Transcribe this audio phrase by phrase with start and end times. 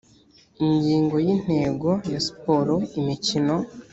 [0.67, 3.55] ingingo ya intego ya siporo imikino